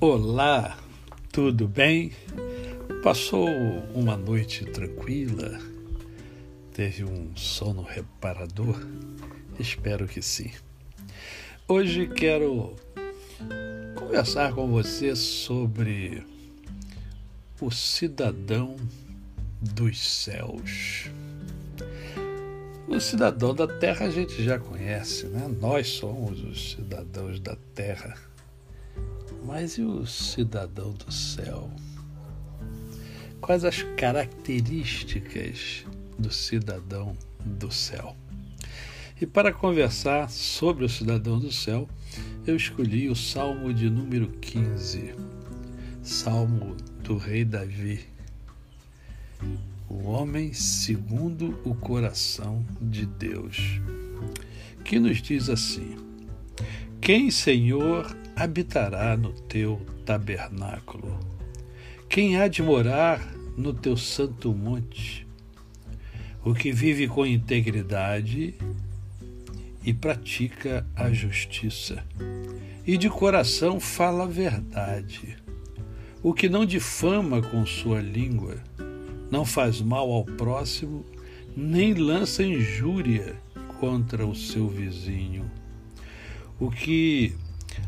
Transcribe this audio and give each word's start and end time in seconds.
Olá, 0.00 0.78
tudo 1.32 1.66
bem? 1.66 2.12
Passou 3.02 3.48
uma 3.92 4.16
noite 4.16 4.64
tranquila? 4.64 5.58
Teve 6.72 7.02
um 7.02 7.34
sono 7.34 7.82
reparador? 7.82 8.78
Espero 9.58 10.06
que 10.06 10.22
sim. 10.22 10.52
Hoje 11.66 12.06
quero 12.06 12.76
conversar 13.96 14.52
com 14.52 14.68
você 14.68 15.16
sobre 15.16 16.24
o 17.60 17.68
cidadão 17.68 18.76
dos 19.60 19.98
céus. 19.98 21.10
O 22.86 23.00
cidadão 23.00 23.52
da 23.52 23.66
terra 23.66 24.06
a 24.06 24.10
gente 24.10 24.44
já 24.44 24.60
conhece, 24.60 25.26
né? 25.26 25.52
Nós 25.60 25.88
somos 25.88 26.40
os 26.44 26.70
cidadãos 26.70 27.40
da 27.40 27.56
terra 27.74 28.14
mas 29.44 29.78
e 29.78 29.82
o 29.82 30.06
cidadão 30.06 30.92
do 30.92 31.12
céu? 31.12 31.70
Quais 33.40 33.64
as 33.64 33.82
características 33.96 35.84
do 36.18 36.32
cidadão 36.32 37.16
do 37.44 37.70
céu? 37.70 38.16
E 39.20 39.26
para 39.26 39.52
conversar 39.52 40.30
sobre 40.30 40.84
o 40.84 40.88
cidadão 40.88 41.38
do 41.38 41.50
céu, 41.50 41.88
eu 42.46 42.54
escolhi 42.54 43.08
o 43.08 43.16
Salmo 43.16 43.74
de 43.74 43.90
número 43.90 44.28
15, 44.40 45.14
Salmo 46.02 46.76
do 47.02 47.16
Rei 47.16 47.44
Davi. 47.44 48.00
O 49.88 50.08
homem 50.08 50.52
segundo 50.52 51.58
o 51.64 51.74
coração 51.74 52.64
de 52.80 53.06
Deus, 53.06 53.80
que 54.84 55.00
nos 55.00 55.20
diz 55.20 55.48
assim: 55.48 55.96
Quem, 57.00 57.30
Senhor, 57.30 58.14
habitará 58.38 59.16
no 59.16 59.32
teu 59.32 59.84
tabernáculo? 60.06 61.18
Quem 62.08 62.36
há 62.36 62.46
de 62.46 62.62
morar 62.62 63.20
no 63.56 63.74
teu 63.74 63.96
santo 63.96 64.54
monte? 64.54 65.26
O 66.44 66.54
que 66.54 66.70
vive 66.70 67.08
com 67.08 67.26
integridade 67.26 68.54
e 69.84 69.92
pratica 69.92 70.86
a 70.94 71.12
justiça, 71.12 72.04
e 72.86 72.96
de 72.96 73.10
coração 73.10 73.80
fala 73.80 74.22
a 74.24 74.28
verdade. 74.28 75.36
O 76.22 76.32
que 76.32 76.48
não 76.48 76.64
difama 76.64 77.42
com 77.42 77.66
sua 77.66 78.00
língua, 78.00 78.56
não 79.30 79.44
faz 79.44 79.80
mal 79.80 80.12
ao 80.12 80.24
próximo, 80.24 81.04
nem 81.56 81.92
lança 81.92 82.44
injúria 82.44 83.34
contra 83.80 84.24
o 84.24 84.34
seu 84.34 84.68
vizinho. 84.68 85.50
O 86.60 86.70
que 86.70 87.34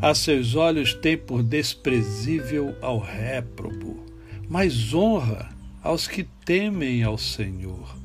a 0.00 0.14
seus 0.14 0.54
olhos 0.54 0.94
tem 0.94 1.16
por 1.16 1.42
desprezível 1.42 2.74
ao 2.80 2.98
réprobo, 2.98 4.04
mas 4.48 4.92
honra 4.92 5.48
aos 5.82 6.08
que 6.08 6.24
temem 6.44 7.02
ao 7.02 7.16
Senhor. 7.16 7.96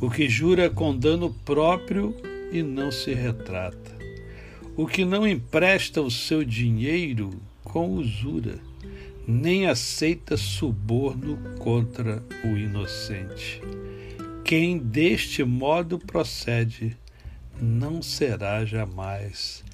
O 0.00 0.10
que 0.10 0.28
jura 0.28 0.68
com 0.68 0.96
dano 0.96 1.32
próprio 1.44 2.14
e 2.52 2.62
não 2.62 2.90
se 2.90 3.14
retrata. 3.14 3.92
O 4.76 4.86
que 4.86 5.04
não 5.04 5.26
empresta 5.26 6.02
o 6.02 6.10
seu 6.10 6.44
dinheiro 6.44 7.30
com 7.62 7.94
usura, 7.94 8.58
nem 9.26 9.66
aceita 9.66 10.36
suborno 10.36 11.38
contra 11.58 12.22
o 12.44 12.48
inocente. 12.48 13.60
Quem 14.44 14.76
deste 14.76 15.44
modo 15.44 15.98
procede 15.98 16.96
não 17.60 18.02
será 18.02 18.64
jamais 18.64 19.64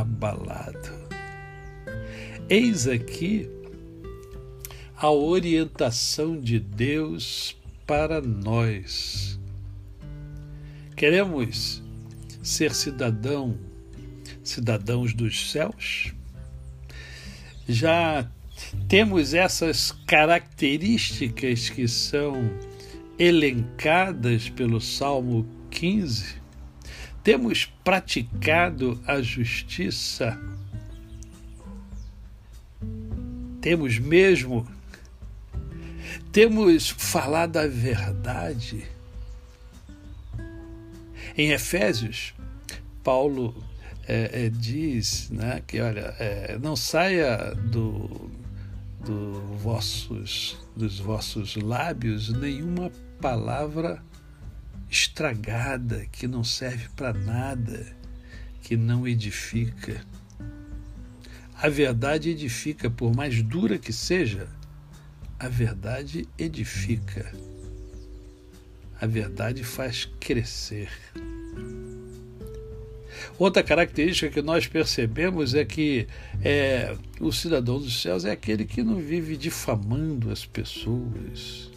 abalado. 0.00 0.90
Eis 2.48 2.88
aqui 2.88 3.48
a 4.96 5.10
orientação 5.10 6.40
de 6.40 6.58
Deus 6.58 7.56
para 7.86 8.20
nós. 8.20 9.38
Queremos 10.96 11.82
ser 12.42 12.74
cidadão, 12.74 13.58
cidadãos 14.42 15.12
dos 15.12 15.50
céus? 15.50 16.14
Já 17.68 18.30
temos 18.88 19.34
essas 19.34 19.92
características 20.06 21.68
que 21.68 21.86
são 21.86 22.34
elencadas 23.18 24.48
pelo 24.48 24.80
Salmo 24.80 25.46
15? 25.70 26.41
Temos 27.22 27.66
praticado 27.84 29.00
a 29.06 29.22
justiça? 29.22 30.36
Temos 33.60 33.98
mesmo? 33.98 34.66
Temos 36.32 36.90
falado 36.90 37.58
a 37.58 37.66
verdade? 37.68 38.84
Em 41.38 41.52
Efésios, 41.52 42.34
Paulo 43.04 43.54
é, 44.08 44.46
é, 44.46 44.50
diz 44.50 45.30
né, 45.30 45.62
que, 45.64 45.80
olha, 45.80 46.14
é, 46.18 46.58
não 46.58 46.74
saia 46.74 47.54
do, 47.54 48.30
do 49.04 49.40
vossos, 49.58 50.58
dos 50.74 50.98
vossos 50.98 51.54
lábios 51.54 52.30
nenhuma 52.30 52.90
palavra 53.20 54.02
estragada, 54.92 56.06
que 56.12 56.28
não 56.28 56.44
serve 56.44 56.86
para 56.94 57.14
nada, 57.14 57.96
que 58.60 58.76
não 58.76 59.08
edifica. 59.08 60.04
A 61.56 61.68
verdade 61.70 62.28
edifica, 62.28 62.90
por 62.90 63.16
mais 63.16 63.42
dura 63.42 63.78
que 63.78 63.92
seja, 63.92 64.48
a 65.38 65.48
verdade 65.48 66.28
edifica. 66.38 67.32
A 69.00 69.06
verdade 69.06 69.64
faz 69.64 70.04
crescer. 70.20 70.90
Outra 73.38 73.62
característica 73.62 74.30
que 74.30 74.42
nós 74.42 74.66
percebemos 74.66 75.54
é 75.54 75.64
que 75.64 76.06
é, 76.44 76.94
o 77.18 77.32
cidadão 77.32 77.78
dos 77.78 78.02
céus 78.02 78.26
é 78.26 78.32
aquele 78.32 78.66
que 78.66 78.82
não 78.82 78.96
vive 78.96 79.38
difamando 79.38 80.30
as 80.30 80.44
pessoas 80.44 81.71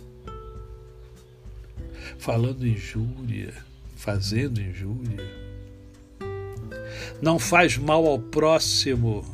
falando 2.17 2.67
injúria, 2.67 3.53
fazendo 3.95 4.61
injúria. 4.61 5.45
Não 7.21 7.39
faz 7.39 7.77
mal 7.77 8.05
ao 8.05 8.19
próximo. 8.19 9.25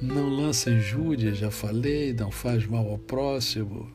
Não 0.00 0.28
lança 0.28 0.70
injúria, 0.70 1.34
já 1.34 1.50
falei, 1.50 2.12
não 2.12 2.30
faz 2.30 2.64
mal 2.66 2.88
ao 2.88 2.98
próximo. 2.98 3.90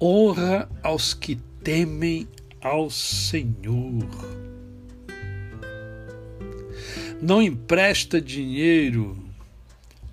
Honra 0.00 0.68
aos 0.82 1.14
que 1.14 1.36
temem 1.62 2.26
ao 2.60 2.90
Senhor. 2.90 4.08
Não 7.22 7.40
empresta 7.42 8.20
dinheiro 8.20 9.29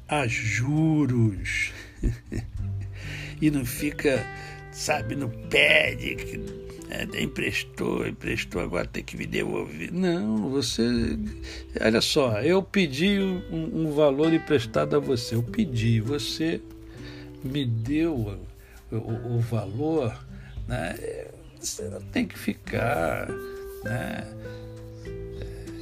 a 0.08 0.28
juros. 0.28 1.72
e 3.42 3.52
não 3.52 3.66
fica, 3.66 4.26
sabe, 4.72 5.16
no 5.16 5.30
pé 5.30 5.96
de 5.96 6.16
que 6.16 6.68
é, 6.90 7.22
emprestou, 7.22 8.08
emprestou, 8.08 8.62
agora 8.62 8.88
tem 8.88 9.04
que 9.04 9.18
me 9.18 9.26
devolver. 9.26 9.92
Não, 9.92 10.50
você. 10.50 10.84
Olha 11.82 12.02
só, 12.02 12.42
eu 12.42 12.64
pedi 12.64 13.20
um, 13.20 13.88
um 13.88 13.92
valor 13.92 14.34
emprestado 14.34 14.96
a 14.96 15.00
você, 15.00 15.36
eu 15.36 15.44
pedi, 15.44 16.00
você 16.00 16.62
me 17.44 17.66
deu 17.66 18.16
o, 18.92 18.96
o, 18.96 19.36
o 19.36 19.40
valor, 19.40 20.18
né? 20.68 20.96
Você 21.60 21.84
não 21.90 22.02
tem 22.02 22.26
que 22.26 22.38
ficar. 22.38 23.28
Né? 23.84 24.28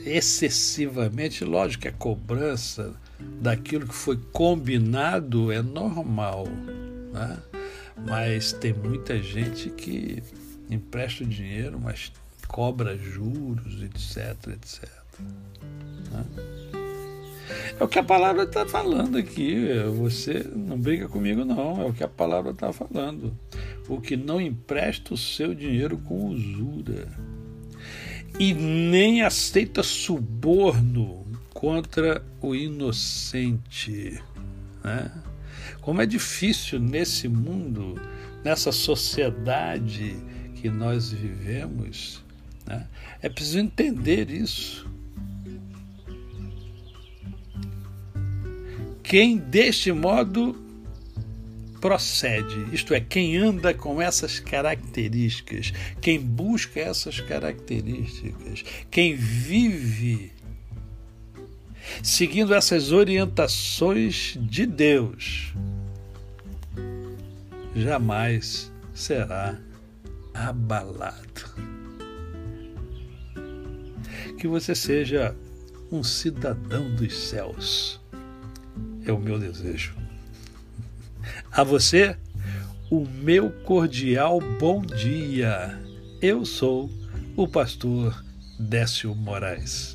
excessivamente, 0.05 1.43
lógico 1.43 1.81
que 1.81 1.87
a 1.87 1.91
cobrança 1.91 2.93
daquilo 3.19 3.87
que 3.87 3.93
foi 3.93 4.17
combinado 4.31 5.51
é 5.51 5.61
normal, 5.61 6.47
né? 7.13 7.37
mas 8.05 8.51
tem 8.53 8.73
muita 8.73 9.21
gente 9.21 9.69
que 9.69 10.21
empresta 10.69 11.23
o 11.23 11.27
dinheiro, 11.27 11.79
mas 11.79 12.11
cobra 12.47 12.97
juros, 12.97 13.81
etc, 13.81 14.53
etc. 14.53 14.89
Né? 16.11 16.25
É 17.79 17.83
o 17.83 17.87
que 17.87 17.99
a 17.99 18.03
palavra 18.03 18.43
está 18.43 18.65
falando 18.65 19.17
aqui. 19.17 19.67
Você 19.97 20.45
não 20.55 20.79
briga 20.79 21.07
comigo, 21.07 21.45
não. 21.45 21.81
É 21.81 21.85
o 21.85 21.93
que 21.93 22.03
a 22.03 22.07
palavra 22.07 22.51
está 22.51 22.71
falando. 22.71 23.37
O 23.87 24.01
que 24.01 24.15
não 24.15 24.41
empresta 24.41 25.13
o 25.13 25.17
seu 25.17 25.53
dinheiro 25.53 25.97
com 25.97 26.27
usura 26.27 27.07
e 28.39 28.53
nem 28.53 29.21
aceita 29.21 29.83
suborno 29.83 31.24
contra 31.65 32.23
o 32.43 32.53
inocente. 32.53 34.21
Né? 34.83 35.11
Como 35.81 35.99
é 35.99 36.05
difícil 36.05 36.79
nesse 36.79 37.27
mundo, 37.27 37.99
nessa 38.43 38.71
sociedade 38.71 40.15
que 40.57 40.69
nós 40.69 41.11
vivemos, 41.11 42.23
Né? 42.67 42.87
É 43.19 43.29
preciso 43.29 43.57
entender 43.57 44.29
isso. 44.29 44.87
Quem 49.01 49.37
deste 49.37 49.91
modo 49.91 50.55
procede, 51.81 52.67
isto 52.73 52.93
é, 52.93 52.99
quem 52.99 53.37
anda 53.37 53.73
com 53.73 53.99
essas 53.99 54.39
características, 54.39 55.73
quem 55.99 56.19
busca 56.19 56.79
essas 56.79 57.19
características, 57.19 58.63
quem 58.91 59.15
vive 59.15 60.34
seguindo 62.01 62.53
essas 62.53 62.91
orientações 62.91 64.37
de 64.41 64.65
Deus, 64.65 65.53
jamais 67.75 68.71
será 68.93 69.57
abalado. 70.33 71.55
Que 74.37 74.47
você 74.47 74.75
seja 74.75 75.35
um 75.91 76.03
cidadão 76.03 76.93
dos 76.95 77.13
céus. 77.13 77.99
É 79.05 79.11
o 79.11 79.19
meu 79.19 79.39
desejo. 79.39 79.95
A 81.51 81.63
você, 81.63 82.17
o 82.89 83.05
meu 83.05 83.51
cordial 83.63 84.39
bom 84.59 84.81
dia. 84.81 85.79
Eu 86.21 86.45
sou 86.45 86.89
o 87.35 87.47
pastor 87.47 88.23
Décio 88.59 89.13
Moraes. 89.15 89.94